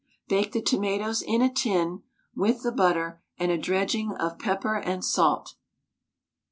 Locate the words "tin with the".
1.53-2.71